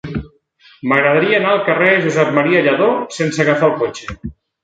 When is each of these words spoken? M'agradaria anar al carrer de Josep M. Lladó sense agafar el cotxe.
M'agradaria 0.91 1.35
anar 1.41 1.51
al 1.57 1.61
carrer 1.67 1.91
de 1.91 1.99
Josep 2.05 2.33
M. 2.37 2.45
Lladó 2.69 2.89
sense 3.19 3.43
agafar 3.45 3.69
el 3.71 3.77
cotxe. 3.83 4.19